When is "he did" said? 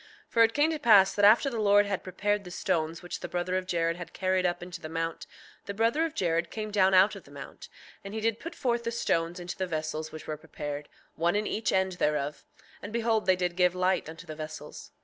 8.15-8.39